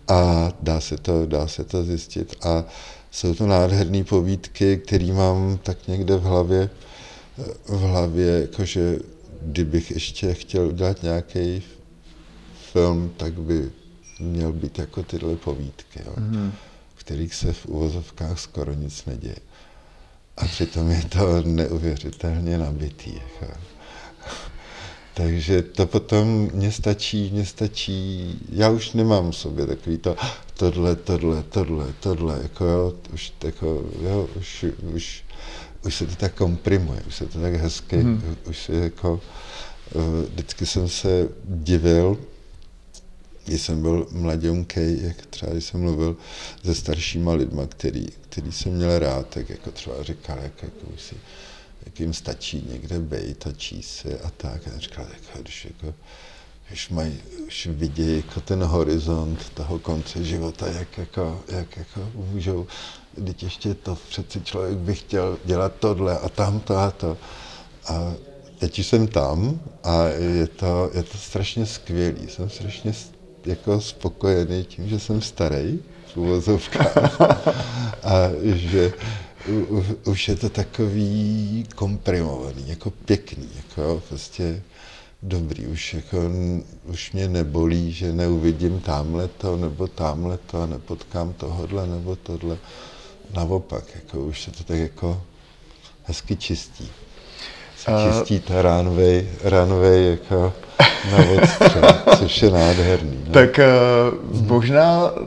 [0.07, 2.35] a dá se to, dá se to zjistit.
[2.41, 2.63] A
[3.11, 6.69] jsou to nádherné povídky, které mám tak někde v hlavě,
[7.67, 8.99] v hlavě, jakože
[9.41, 11.63] kdybych ještě chtěl udělat nějaký
[12.71, 13.71] film, tak by
[14.19, 16.51] měl být jako tyhle povídky, jo, mm-hmm.
[16.95, 19.35] v kterých se v uvozovkách skoro nic neděje.
[20.37, 23.13] A přitom je to neuvěřitelně nabitý.
[23.13, 23.53] Jako.
[25.13, 30.15] Takže to potom mě stačí, mě stačí, já už nemám v sobě takový to,
[30.53, 35.23] tohle, tohle, tohle, tohle, jako jo, už, jako, jo, už, už,
[35.85, 38.35] už se to tak komprimuje, už se to tak hezky, hmm.
[38.45, 39.21] už se jako,
[39.95, 42.17] eh, vždycky jsem se divil,
[43.45, 46.17] když jsem byl mladionkej, jak třeba když jsem mluvil
[46.65, 51.01] se staršíma lidma, který, který jsem měl rád, tak jako třeba říkal, jak, jako už
[51.01, 51.15] si,
[51.85, 54.61] jak jim stačí někde být a si a tak.
[54.75, 55.93] A říkal, jako, když, jako,
[56.67, 62.67] když mají, už vidějí jako ten horizont toho konce života, jak, jako, jak jako můžou,
[63.25, 67.17] teď ještě to přeci člověk by chtěl dělat tohle a tamto a to.
[67.87, 68.13] A
[68.59, 72.93] teď jsem tam a je to, je to strašně skvělý, jsem strašně
[73.45, 75.79] jako spokojený tím, že jsem starý
[76.13, 77.21] v uvozovkách
[78.03, 78.93] a že
[80.05, 84.61] už je to takový komprimovaný, jako pěkný, jako prostě
[85.23, 86.17] dobrý, už, jako,
[86.83, 92.57] už mě nebolí, že neuvidím tamhle to, nebo tamhle to, nepotkám tohodle, nebo tohle.
[93.35, 95.21] Naopak, jako už se to tak jako
[96.03, 96.91] hezky čistí.
[97.77, 100.53] si čistíte runway, runway jako
[101.11, 101.83] na odstřel,
[102.17, 103.23] což je nádherný.
[103.27, 103.33] No.
[103.33, 105.19] Tak uh, možná, uh,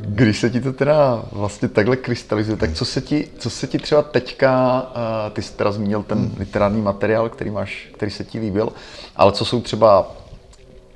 [0.00, 3.78] když se ti to teda vlastně takhle krystalizuje, tak co se ti, co se ti
[3.78, 6.34] třeba teďka, uh, ty jsi teda zmínil ten hmm.
[6.38, 8.72] literární materiál, který máš, který se ti líbil,
[9.16, 10.16] ale co jsou třeba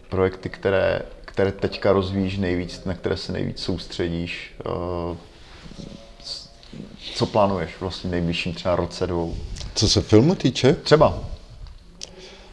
[0.08, 5.16] projekty, které, které teďka rozvíjíš nejvíc, na které se nejvíc soustředíš, uh,
[7.14, 9.34] co plánuješ vlastně nejbližším třeba roce, dvou?
[9.74, 10.72] Co se filmu týče?
[10.72, 11.18] Třeba.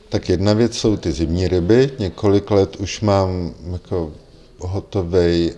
[0.10, 1.92] Tak jedna věc jsou ty zimní ryby.
[2.00, 4.12] Několik let už mám jako
[4.60, 5.52] hotový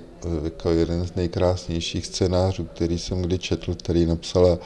[0.43, 4.57] jako jeden z nejkrásnějších scénářů, který jsem kdy četl, který napsala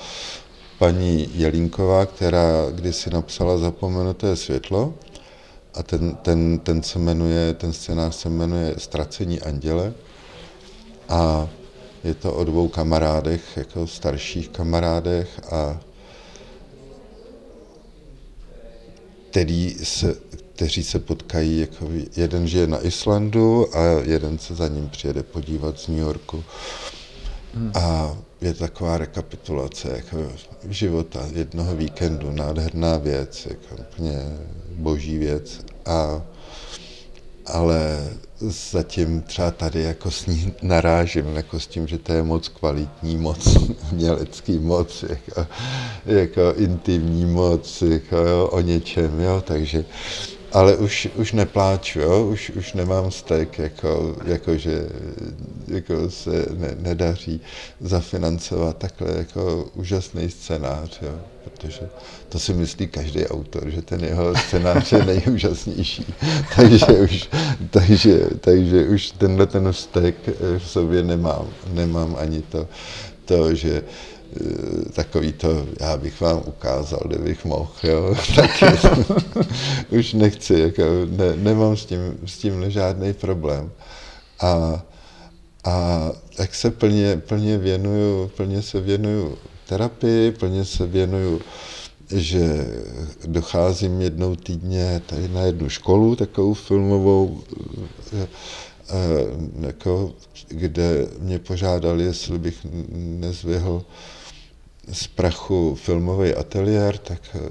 [0.79, 4.93] paní Jelínková, která kdysi napsala Zapomenuté světlo.
[5.73, 9.93] A ten, ten, ten se jmenuje, ten scénář se jmenuje Ztracení anděle.
[11.09, 11.47] A
[12.05, 15.79] je to o dvou kamarádech, jako starších kamarádech a
[19.29, 20.15] který se,
[20.53, 25.79] kteří se potkají, jako jeden žije na Islandu a jeden se za ním přijede podívat
[25.79, 26.43] z New Yorku.
[27.53, 27.71] Hmm.
[27.75, 30.31] A je taková rekapitulace jako
[30.69, 34.19] života jednoho víkendu, nádherná věc, jako úplně
[34.69, 35.59] boží věc.
[35.85, 36.21] A,
[37.45, 42.47] ale zatím třeba tady jako s ní narážím, jako s tím, že to je moc
[42.47, 43.57] kvalitní, moc
[43.91, 45.47] mělecký, moc jako,
[46.05, 49.85] jako intimní moc, jako jo, o něčem, jo, takže
[50.55, 52.25] ale už, už nepláču, jo?
[52.25, 54.89] Už, už nemám stek, jako, jako že
[55.67, 57.41] jako se ne, nedaří
[57.79, 61.19] zafinancovat takhle jako úžasný scénář, jo?
[61.43, 61.89] protože
[62.29, 66.05] to si myslí každý autor, že ten jeho scénář je nejúžasnější.
[66.55, 67.29] takže, už,
[67.69, 70.15] takže, takže už tenhle ten stek
[70.57, 71.47] v sobě nemám.
[71.73, 72.67] Nemám ani to,
[73.25, 73.83] to že
[74.93, 78.65] takový to, já bych vám ukázal, kdybych mohl, jo, taky
[79.97, 83.71] už nechci, jako, ne, nemám s tím, s tím žádný problém.
[84.39, 84.83] A,
[85.63, 91.41] a tak se plně, plně věnuju, plně se věnuju terapii, plně se věnuju,
[92.15, 92.65] že
[93.25, 97.41] docházím jednou týdně tady na jednu školu, takovou filmovou,
[98.13, 98.27] eh,
[98.89, 100.13] eh, jako,
[100.47, 102.57] kde mě požádali, jestli bych
[102.93, 103.85] nezvyhl
[104.91, 107.49] z prachu filmový ateliér, tak eh,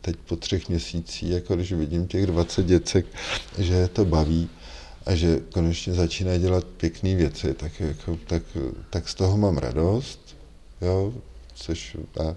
[0.00, 3.06] teď po třech měsících, jako když vidím těch 20 děcek,
[3.58, 4.50] že je to baví
[5.06, 8.42] a že konečně začínají dělat pěkné věci, tak, jako, tak,
[8.90, 10.36] tak z toho mám radost,
[10.80, 11.14] jo,
[11.54, 12.36] což a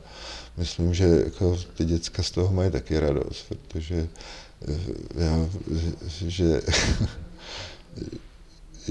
[0.58, 4.08] myslím, že jako ty děcka z toho mají taky radost, protože
[4.68, 4.80] eh,
[5.16, 5.50] já,
[6.08, 6.62] že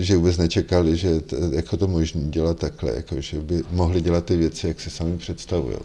[0.04, 4.24] že vůbec nečekali, že to, jako to možné dělat takhle, jako, že by mohli dělat
[4.24, 5.76] ty věci, jak si sami představují.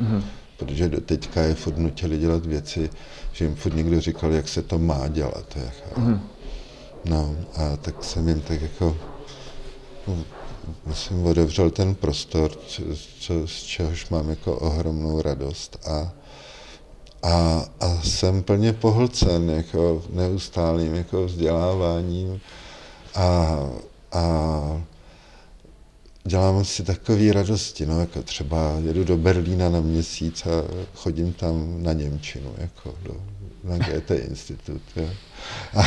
[0.00, 0.22] Mm-hmm.
[0.56, 2.90] Protože do teďka je furt nutili dělat věci,
[3.32, 5.56] že jim furt někdo říkal, jak se to má dělat.
[5.56, 6.00] Jako.
[6.00, 6.20] Mm-hmm.
[7.04, 8.96] No a tak jsem jim tak jako,
[10.06, 10.24] no,
[10.94, 12.50] jsem otevřel ten prostor,
[13.20, 16.12] co, z čehož mám jako ohromnou radost a,
[17.22, 22.40] a, a jsem plně pohlcen jako neustálým jako vzděláváním,
[23.14, 23.58] a,
[24.12, 24.82] a
[26.24, 30.50] dělám si takové radosti, no, jako třeba jedu do Berlína na měsíc a
[30.94, 33.14] chodím tam na Němčinu, jako do,
[33.64, 35.08] na GT institut, jo.
[35.74, 35.82] A,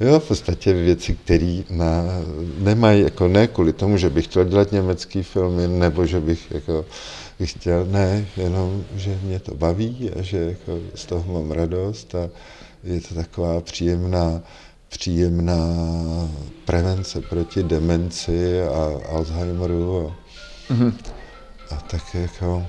[0.00, 1.62] jo, v podstatě věci, které
[2.58, 6.84] nemají, jako ne kvůli tomu, že bych chtěl dělat německý filmy, nebo že bych jako,
[7.44, 12.30] chtěl, ne, jenom, že mě to baví a že jako z toho mám radost a
[12.84, 14.42] je to taková příjemná
[14.90, 15.58] příjemná
[16.64, 20.06] prevence proti demenci a Alzheimeru.
[20.06, 20.16] A,
[20.72, 20.92] mm-hmm.
[21.70, 22.66] a tak jako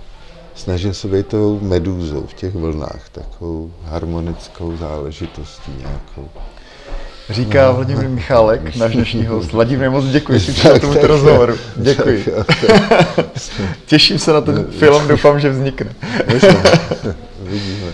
[0.55, 6.30] snažím se být tou medúzou v těch vlnách, takovou harmonickou záležitostí nějakou.
[7.30, 7.74] Říká no.
[7.74, 9.51] Vladimír Michálek, náš dnešní host.
[9.51, 11.55] Vladimír, moc děkuji, že jsi tomuto rozhovoru.
[11.76, 12.26] Děkuji.
[13.86, 15.95] Těším se na ten film, doufám, že vznikne.
[17.39, 17.93] Vidíme.